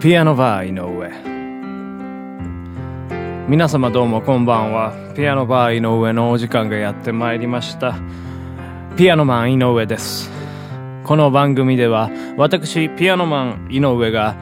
[0.00, 1.10] ピアノバー井上。
[3.48, 4.92] 皆様どうもこんばんは。
[5.16, 7.94] ピアノバー井上のお時間がやってまいりました。
[8.98, 10.30] ピアノマン井上です。
[11.02, 14.36] この番組では私ピアノマン井上が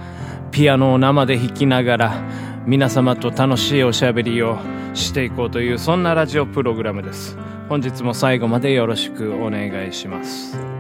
[0.51, 2.23] ピアノを生で弾きながら
[2.67, 4.59] 皆様と楽しいおしゃべりを
[4.93, 7.39] していこうというそんなラジオプログラムです。
[7.69, 10.74] 本日も最後までよろしくお願いします。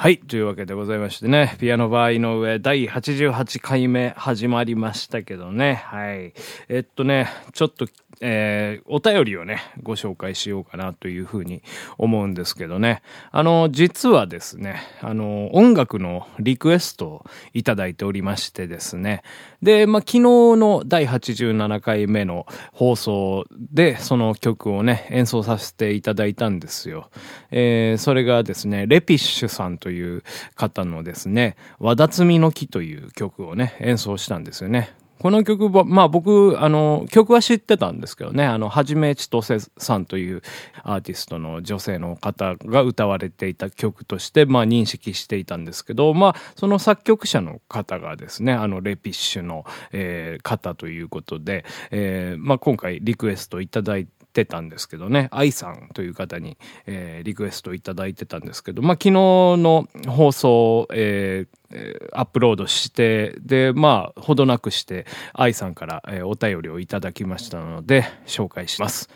[0.00, 0.18] はい。
[0.18, 5.82] というわけでございましてね、ピアノ場合の上第88回目始まりましたけどね。
[5.86, 6.34] はい。
[6.68, 7.88] えっとね、ちょっと
[8.20, 11.62] えー、お便りをね、ご紹介しようかなというふうに
[11.96, 13.02] 思うんですけどね。
[13.30, 19.22] あの、実はですね、あの、音楽のリクエストをいただいておりましてですね。
[19.62, 27.10] で、まあ、昨日の第87回目の放送で、その曲をね、演奏させていただいたんですよ。
[27.50, 30.22] えー、それがですね、レピッシュさんという
[30.54, 34.90] 方のですね、和田摘みの木という曲をね、演奏したんですよね。
[35.18, 40.42] この曲は、まあ僕、あの、曲は知ってたんですけどね、あの、はじめちとせさんという
[40.82, 69.08] アーティストの女性の方が歌われていた曲として、まあ認識していたんですけど、まあその作曲者の方がですね、あの、レピッシュの、えー、方ということで、えー、まあ今回リクエストいただいて、てたんですけどね、愛さんという方に、えー、リクエストいただいてたんですけど、まあ、昨日の放送、えー、アップロードして、で、まあ、ほどなくして、愛さんから、えー、お便りをいただきましたので、紹介します。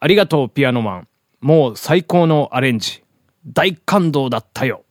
[0.00, 1.08] ありがとう、ピアノマン。
[1.40, 3.02] もう最高のアレンジ。
[3.46, 4.84] 大感動だったよ。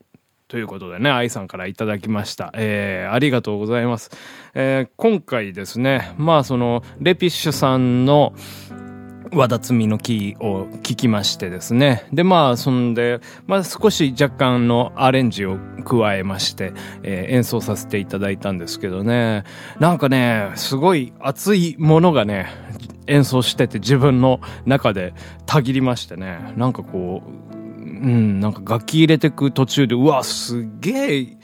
[0.47, 2.51] ということでね、愛さんからいただきました。
[2.53, 4.11] えー、ありがとうございます。
[4.53, 8.33] えー、今回ですね、まあその、レピッシュさんの、
[9.31, 12.07] 和田摘みの木を聞きましてですね。
[12.13, 19.43] で、まあ、そんで、まあ少し若干のアレンジを加えまして、えー、演奏させていただいたんですけどね。
[19.79, 22.47] なんかね、すごい熱いものがね、
[23.07, 25.13] 演奏してて自分の中で
[25.45, 26.53] たぎりましてね。
[26.57, 27.47] なんかこう、
[27.87, 31.37] うん、なんか楽器入れてく途中で、うわ、すげえ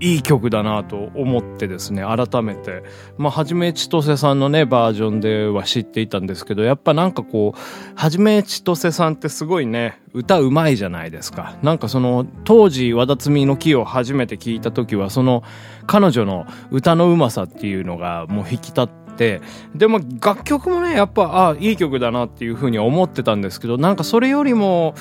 [0.00, 2.82] いい曲だなと思ってですね、改めて。
[3.16, 7.60] まあ、はじめちとせさんのね、バージョンでは知っていたんですけど、やっぱなんかこう、
[7.94, 11.56] はじめちとせさんってすごいね、歌うまいじゃないですか。
[11.62, 15.42] なんかその、当時、和田摘の木を初めて聞いた時は、その、
[15.86, 19.42] 彼女の歌のうまさっていうのがもう引き立って、
[19.74, 24.94] でも楽曲もね、やっぱ、ああ、いい曲だなっていうふうに思ってたんですけど、なんかそれよりも、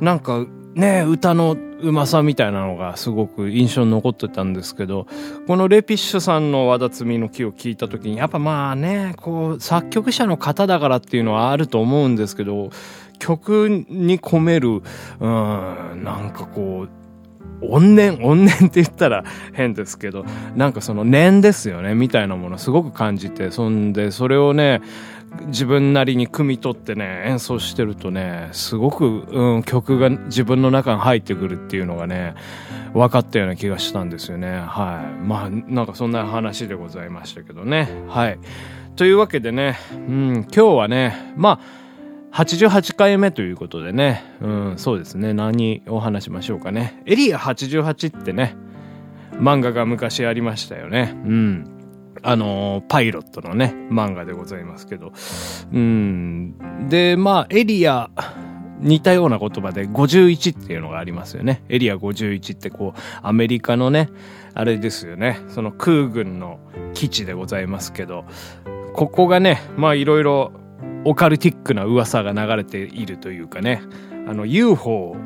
[0.00, 0.44] なんか
[0.74, 5.06] ね、歌のうまさみたいなのがすごく印象に残ってたんですけど、
[5.46, 12.70] このレピッシュさんの和田摘みの木を聞いた時に、やっぱまあね、こう、作曲者の方だからっていうのはあると思うんですけど、
[13.18, 14.82] 曲に込める、
[15.20, 17.03] うん、なんかこう、
[17.60, 20.24] 怨念、怨念って言ったら変ですけど、
[20.56, 24.82] なんかその念ですよね、みたいなものすごく感じて、そんで、それをね、
[25.46, 32.34] 自分なりに汲み取ってね演奏してるとねすごく、うん、曲が自分の中に入ってくるっていうのがね
[32.92, 34.60] 分かったような気がしたんですよね。
[34.60, 35.20] はい。
[35.20, 37.88] まあなんかそんな話でございましたけどね。
[38.08, 38.38] はい。
[38.94, 41.83] というわけでね、うん、今日はねまあ
[42.34, 48.56] 88回目ということでね、うん、そうですね何を話しましょうかねエリア88ってね
[49.34, 51.70] 漫画が昔ありましたよねうん
[52.26, 55.12] あの、パイロットのね、漫画でございますけど。
[55.72, 56.88] うん。
[56.88, 58.10] で、まあ、エリア、
[58.78, 61.62] 似たような言葉で51っていうのがありますよね。
[61.68, 64.08] エリア51ってこう、アメリカのね、
[64.54, 65.38] あれですよね。
[65.48, 66.58] その空軍の
[66.94, 68.24] 基地でございますけど、
[68.94, 70.52] ここがね、まあいろいろ
[71.04, 73.82] オカルティックな噂が流れているというかね、
[74.26, 75.16] あの UFO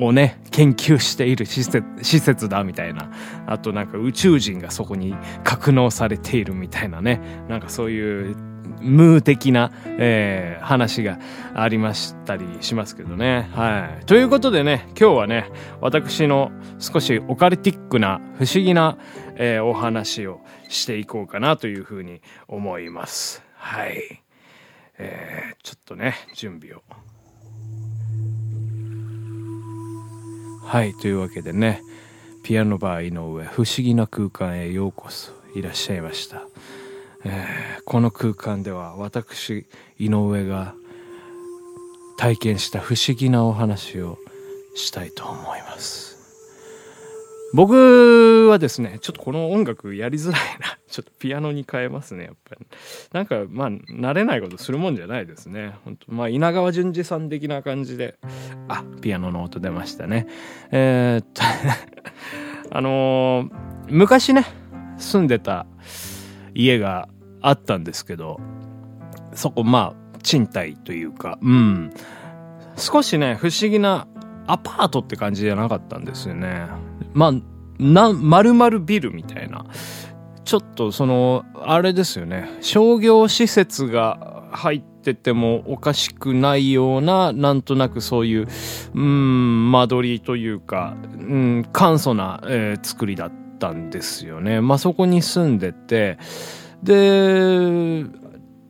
[0.00, 3.10] をね、研究している施設施設だみたいな。
[3.46, 7.20] あとなんか宇宙人がそこに格納されているみたいなね。
[7.48, 8.36] なんかそういう
[8.80, 11.18] ムー的な、えー、話が
[11.54, 13.50] ありましたりしますけどね。
[13.54, 14.06] はい。
[14.06, 15.50] ということでね、今日はね、
[15.80, 18.98] 私の少しオカルティックな不思議な、
[19.36, 23.42] えー、お話をしていこうかなというふうに思います。
[23.54, 24.22] はい。
[24.98, 26.82] えー、ちょっとね、準備を。
[30.64, 31.80] はい、というわけでね、
[32.42, 36.42] ピアノバー井上、不思議な空間へようこそいらっしゃいました。
[37.24, 39.66] えー、この空間では私、
[39.98, 40.74] 井上が
[42.16, 44.18] 体験した不思議なお話を
[44.74, 46.17] したいと思います。
[47.54, 50.78] 僕はですね、ちょっとこの音楽やりづらいな。
[50.88, 52.66] ちょっとピアノに変えますね、やっぱり。
[53.12, 55.74] なんか、まあ、慣れないことするもんじゃないですね。
[55.84, 58.18] 本当まあ、稲川淳二さん的な感じで。
[58.68, 60.26] あ、ピアノの音出ましたね。
[60.70, 61.42] えー、っと
[62.70, 63.50] あのー、
[63.88, 64.44] 昔ね、
[64.98, 65.66] 住んでた
[66.54, 67.08] 家が
[67.40, 68.40] あったんですけど、
[69.32, 71.90] そこまあ、賃貸というか、うん。
[72.76, 74.06] 少しね、不思議な
[74.46, 76.66] アパートって感じじゃなかったんですよね。
[77.18, 77.32] まあ、
[77.80, 79.66] な、丸々ビルみたいな。
[80.44, 82.48] ちょっとその、あれですよね。
[82.60, 88.48] 商業施設が入っててもおかしくないような、なんとなくそういう、
[88.94, 94.60] うん、間取りというか、うん、簡素な、えー、作りだったんですよね。
[94.60, 96.18] まあそこに住んでて、
[96.84, 98.04] で、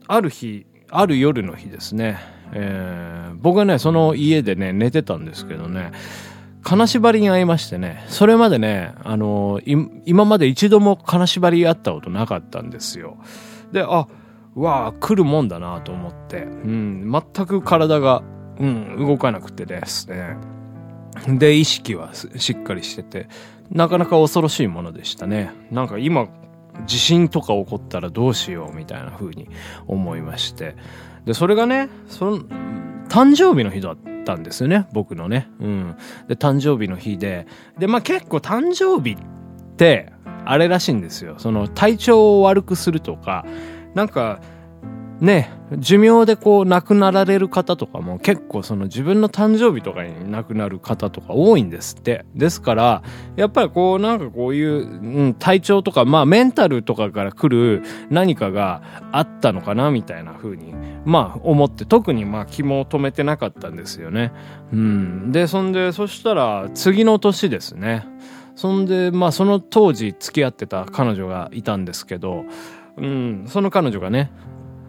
[0.07, 2.19] ある日、ある夜の日ですね、
[2.55, 5.93] えー、僕はね、その家でね、寝てたんですけどね、
[6.69, 9.59] 金縛りに会いましてね、それまでね、あの、
[10.05, 13.17] 今まで一度も金縛りあったことなかったんですよ。
[13.73, 14.07] で、あ、
[14.55, 18.23] わあ、来るもんだなと思って、うん、全く体が、
[18.59, 20.37] うん、動かなくてですね。
[21.27, 23.29] で、意識はしっかりしてて、
[23.71, 25.55] なかなか恐ろしいものでしたね。
[25.71, 26.29] なんか今、
[26.87, 29.49] 地震とか起こったらどうしようみたいな風に
[29.87, 30.77] 思いまして。
[31.25, 32.43] で、それがね、その、
[33.09, 35.49] 誕生日の日だったんですよね、僕のね。
[35.61, 35.97] うん。
[36.29, 37.47] で、誕生日の日で、
[37.79, 39.17] で、まあ結構誕生日っ
[39.77, 40.13] て、
[40.45, 41.35] あれらしいんですよ。
[41.39, 43.45] その、体調を悪くするとか、
[43.95, 44.41] なんか、
[45.21, 52.25] ね、寿命でこう亡くなられる方とかも結構その自分の誕生日とかに亡くなる方とか多いんですって。
[52.35, 53.03] ですから、
[53.35, 60.73] やっぱりこうなんかこういう、うん、体調とか、まあメンタルとかから来る何かがあったのかなみたいな風に、
[61.05, 64.33] まあ思って特にまあ気も止めてなかったんですよね。
[64.73, 65.33] うん。
[65.33, 68.07] で、そんで、そしたら次の年ですね。
[68.55, 72.45] そんで、まあその当時付き合ってた彼女がいたんですけど、
[72.97, 74.31] うん、その彼女がね、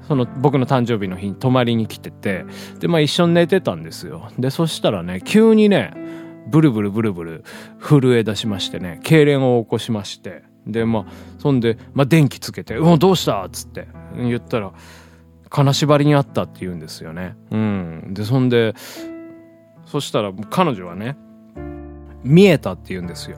[0.10, 2.46] その僕の誕生日の日に泊まりに来てて、
[2.80, 4.32] で、まあ一緒に寝てたんですよ。
[4.40, 5.94] で、そしたらね、急にね、
[6.48, 7.44] ブルブルブルブル
[7.80, 11.06] 震え出しましてね、痙攣を起こしまして、で、まあ、
[11.38, 13.46] そんで、まあ電気つけて、うん、どうした？
[13.46, 14.74] っつって言ったら、
[15.50, 17.36] 金縛りにあったって言うんですよね。
[17.52, 18.14] うん。
[18.16, 18.74] で、そんで、
[19.86, 21.18] そしたら彼女はね、
[22.24, 23.38] 見えたって言うんですよ。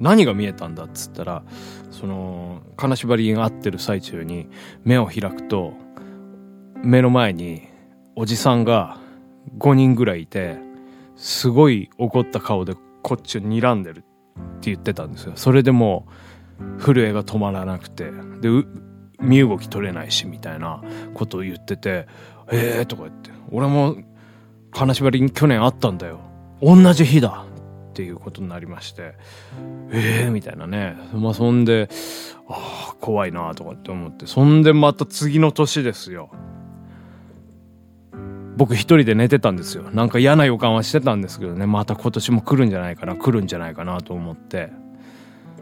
[0.00, 0.84] 何が見えたんだ？
[0.84, 1.42] っつったら、
[1.90, 4.48] その、金縛りが合ってる最中に
[4.82, 5.74] 目を開くと、
[6.82, 7.68] 目の前に
[8.16, 8.98] おじさんが
[9.58, 10.56] 5人ぐらいいて、
[11.16, 14.02] すごい怒った顔でこっちを睨んでるっ
[14.60, 15.32] て言ってたんですよ。
[15.36, 16.06] それでも
[16.78, 18.10] う震えが止まらなくて、
[18.40, 18.48] で、
[19.20, 20.82] 身動き取れないしみたいな
[21.14, 22.06] ことを言ってて、
[22.50, 23.96] ええー、とか言って、俺も
[24.70, 26.20] 金縛りに去年あったんだよ。
[26.62, 27.44] 同じ日だ
[27.90, 29.14] っていうことになりまして、
[29.92, 30.96] ええー、みたいなね。
[31.12, 31.88] まあそんで、
[32.48, 36.30] ああ、怖いなとかって思って、そんでまた次の年ですよ。
[38.60, 39.84] 僕一人で寝てたんですよ。
[39.90, 44.68] なんか嫌な予感はしてたんですけどね、また今年も来るんじゃないかな、来るんじゃないかなと思って。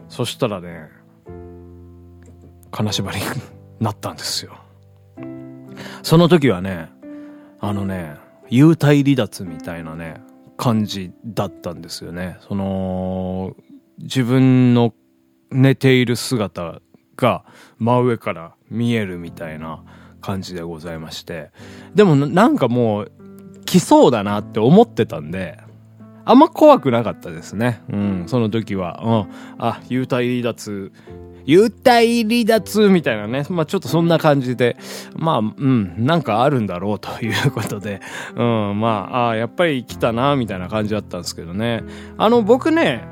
[0.09, 0.89] そしたらね、
[2.71, 3.23] 金縛りに
[3.79, 4.51] なったんですよ。
[6.03, 6.89] その時はね、
[7.61, 8.17] あのね、
[8.49, 10.21] 幽体離脱みたいなね、
[10.57, 12.35] 感じだったんですよね。
[12.49, 13.55] その、
[13.99, 14.93] 自分の
[15.51, 16.81] 寝ている姿
[17.15, 17.45] が
[17.77, 19.85] 真上から見えるみたいな
[20.21, 21.51] 感じでございまして。
[21.95, 23.11] でもなんかもう
[23.65, 25.59] 来そうだなって思ってたんで、
[26.25, 27.81] あんま怖くなかったですね。
[27.89, 29.01] うん、その時は。
[29.03, 29.55] うん。
[29.57, 30.91] あ、幽体離脱
[31.45, 33.45] 幽体離脱みたいなね。
[33.49, 34.77] まあちょっとそんな感じで、
[35.15, 38.01] まあ、うん、なんかあるんだろうということで、
[38.35, 41.81] うん、まあ、あやっぱり来たな、みたいな感じだったんですけどね。
[42.19, 43.03] あの、僕ね、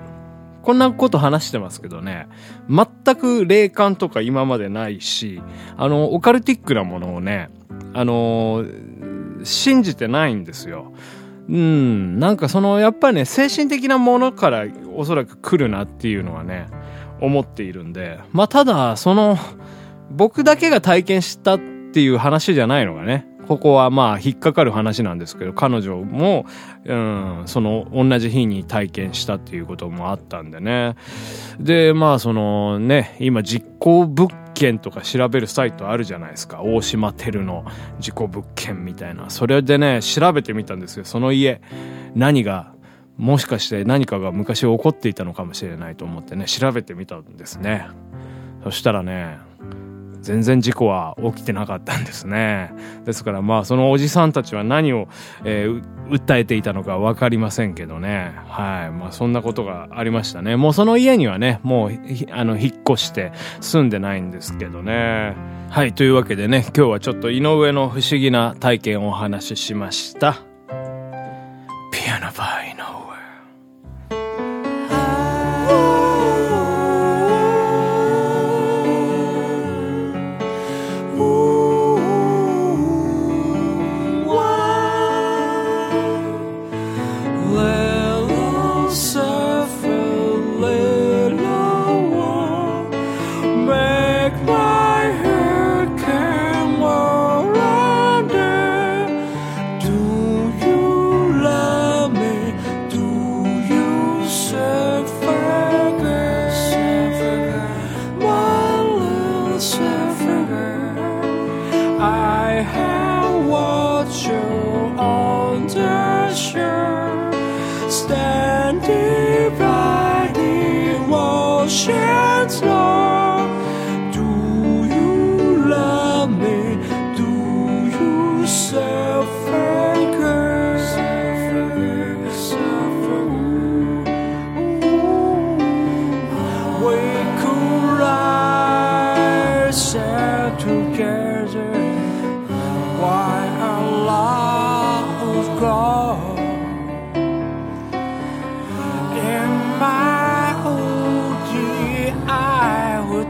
[0.68, 2.28] こんなこと話してますけどね、
[2.70, 5.42] 全く霊感とか今までないし、
[5.78, 7.50] あの、オカルティックなものをね、
[7.94, 8.66] あの
[9.46, 10.92] 信じてないんですよ。
[11.48, 16.68] うん、なんかその、やっぱりね、精神的なものからおそらく来るなっていうのはね、
[17.22, 19.38] 思っているんで、まあただ、その、
[20.12, 21.60] 僕だけが体験したっ
[21.94, 26.46] ていう話じゃないのがね、ここはまあ引っかかる話なんですけど、彼女も、
[26.86, 30.96] うん、その同じ日に体験したっていうこともあったんでね。
[31.60, 36.62] で、まあそのね、今実行物件とか調べるサイトあるじゃないですか。
[36.62, 37.66] 大島テルの
[38.00, 39.30] 事故物件みたいな。
[39.30, 41.06] それでね、調べてみたんですよ。
[41.06, 41.62] その家、
[42.16, 42.74] 何が
[43.18, 47.88] もしかして何かが昔起こっていたのかもしれないと思ってね、調べてみたんですね。
[48.64, 49.38] そしたらね、
[50.28, 52.74] 全然事故は起きてなかったんですね。
[53.06, 55.08] ですからまあそのおじさんたちは何を、
[55.46, 58.34] えー、訴えていたのかわかりませんけどね。
[58.48, 58.92] はい。
[58.92, 60.58] まあそんなことがありましたね。
[60.58, 61.92] もうその家にはね、もう
[62.32, 63.32] あの引っ越して
[63.62, 65.34] 住んでないんですけどね。
[65.70, 65.94] はい。
[65.94, 70.47] というわけでね、今日はちょっと井上の不思議な体験をお話ししました。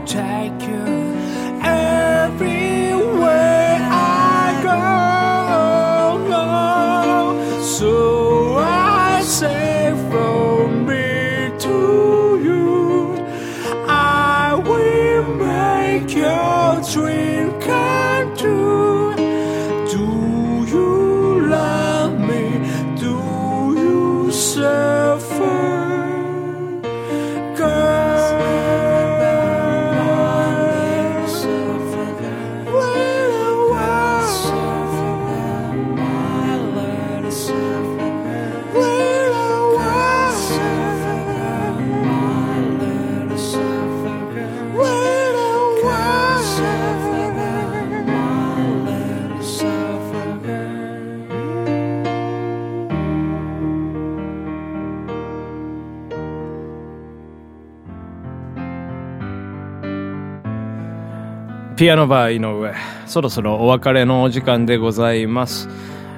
[0.08, 0.97] Take you
[61.78, 62.74] ピアノバー井上。
[63.06, 65.68] そろそろお別れのお時間でございます。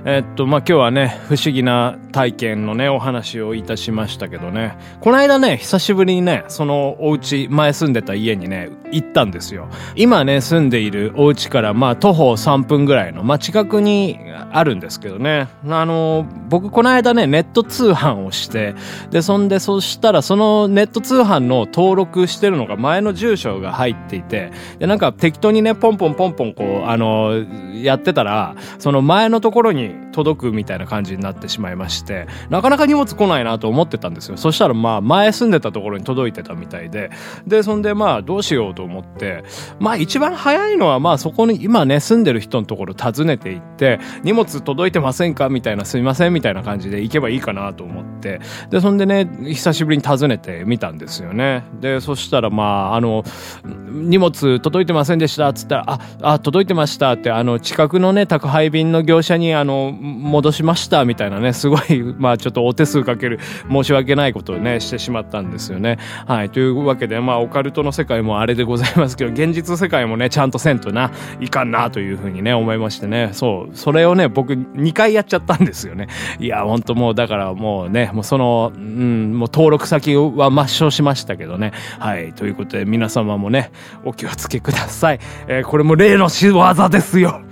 [0.07, 4.79] えっと、まあ、今日はね、不思議な体験のね、お話をいたしましたけどね。
[5.01, 9.69] この間ね、久しぶりにね、そのお家、前住んでた家にね、行ったんですよ。
[9.97, 14.19] 今ね、住んでいるお家から、まあ、徒歩3分ぐらいの、まあ、近くに
[14.51, 15.49] あるんですけどね。
[15.69, 18.75] あの、僕この間ね、ネット通販をして、
[19.11, 34.37] で、そんで、そしたら、そのネット通販の登録してるのが前の住所が入っていて、で、なんか適当にね、ポンポンポンポンこう、あの、やってたら、その前のところに届くみたいな感じになってしまいまして、なかなか荷物来ないなと思ってたんですよ。
[34.37, 37.11] そしたらまあ、前住んでたところに届いてたみたいで、
[37.47, 39.45] で、そんでまあ、どうしようと思って、
[39.79, 45.49] まあ、一番早いのはまあ、そこに今ね、住んでる人のところ訪ねて行って、荷物届いてませんか？
[45.49, 51.65] みたいな、すいませんみたいな感じで行けばいいかなと思って、で、そんでね、久しぶりに訪ねてみたんですよね。
[51.81, 53.25] で、そしたらまあ、あの、
[53.65, 63.39] 荷物届いてませんでしたっつったら、あ、あ、届いてましたって、あの、近くのね、宅配便の業者に、あの戻しましたみたいなね、すごい、 まあちょっとお手数かける
[63.71, 65.99] 申し訳ないことをね、してしまったんですよね。
[66.27, 66.51] はい。
[66.51, 71.11] というわけで、まあオカルトの世界もあれでございますけど、現実世界もね、ちゃんとせんとな、
[71.41, 76.09] いかんなというふうにね、思いましてね、そう、それをね、僕2回やっちゃったんですよね。
[76.39, 81.73] いや、ほんともう、だからもうね、もうその、うん、もう登録先は抹消しましたけどね。
[81.99, 82.33] はい。
[82.33, 83.71] ということで、皆様もね、
[84.05, 85.21] お気をつけください。
[85.49, 87.43] えーこれも例の仕業ですよ。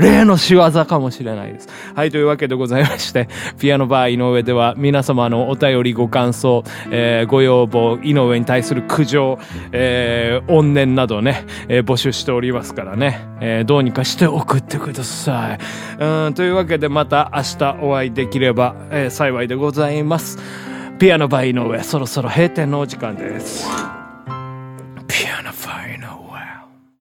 [0.00, 1.68] 例の仕業かもしれないです。
[1.94, 3.28] はい、というわけでございまして、
[3.58, 9.38] ピアノバー井上では皆様のお便りご感想、えーご要望、井上に対する苦情、
[9.72, 15.58] えー怨念などね、えー募集しておりますからね、えーどうにかして送ってください。
[16.02, 20.38] うん、というわけでまた明日お会いできれば、えー幸いでございます。
[20.98, 23.99] ピアノバー井上、そろそろ閉店のお時間です。